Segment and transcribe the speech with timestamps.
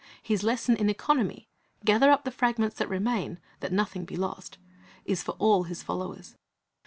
[0.23, 1.47] His lesson in economy,
[1.85, 4.57] "Gather up the fragments that remain, that nothing be lost,"^
[5.05, 6.35] is for all His followers.